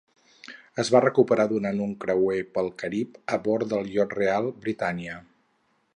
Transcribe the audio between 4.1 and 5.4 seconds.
real "Britannia".